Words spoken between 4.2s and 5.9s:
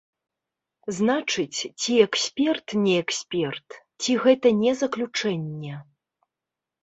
гэта не заключэнне.